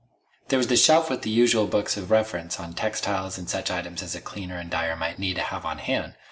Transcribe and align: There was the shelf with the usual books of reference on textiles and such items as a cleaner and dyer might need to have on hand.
There 0.47 0.57
was 0.57 0.65
the 0.65 0.77
shelf 0.77 1.11
with 1.11 1.21
the 1.21 1.29
usual 1.29 1.67
books 1.67 1.95
of 1.95 2.09
reference 2.09 2.59
on 2.59 2.73
textiles 2.73 3.37
and 3.37 3.47
such 3.47 3.69
items 3.69 4.01
as 4.01 4.15
a 4.15 4.19
cleaner 4.19 4.57
and 4.57 4.67
dyer 4.71 4.95
might 4.95 5.19
need 5.19 5.35
to 5.35 5.43
have 5.43 5.63
on 5.63 5.77
hand. 5.77 6.15